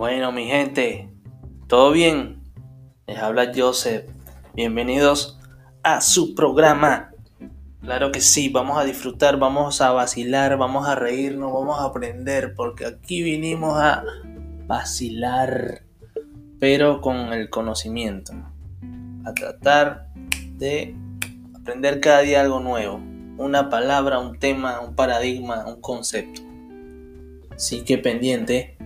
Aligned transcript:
Bueno, 0.00 0.32
mi 0.32 0.46
gente, 0.46 1.10
¿todo 1.66 1.92
bien? 1.92 2.42
Les 3.06 3.18
habla 3.18 3.52
Joseph. 3.54 4.10
Bienvenidos 4.54 5.38
a 5.82 6.00
su 6.00 6.34
programa. 6.34 7.10
Claro 7.82 8.10
que 8.10 8.22
sí, 8.22 8.48
vamos 8.48 8.78
a 8.78 8.84
disfrutar, 8.84 9.38
vamos 9.38 9.82
a 9.82 9.92
vacilar, 9.92 10.56
vamos 10.56 10.88
a 10.88 10.94
reírnos, 10.94 11.52
vamos 11.52 11.78
a 11.78 11.84
aprender, 11.84 12.54
porque 12.54 12.86
aquí 12.86 13.22
vinimos 13.22 13.78
a 13.78 14.02
vacilar, 14.66 15.82
pero 16.58 17.02
con 17.02 17.34
el 17.34 17.50
conocimiento. 17.50 18.32
A 19.26 19.34
tratar 19.34 20.06
de 20.54 20.96
aprender 21.60 22.00
cada 22.00 22.22
día 22.22 22.40
algo 22.40 22.60
nuevo. 22.60 23.02
Una 23.36 23.68
palabra, 23.68 24.18
un 24.18 24.38
tema, 24.38 24.80
un 24.80 24.94
paradigma, 24.94 25.66
un 25.66 25.82
concepto. 25.82 26.40
Así 27.50 27.84
que 27.84 27.98
pendiente 27.98 28.79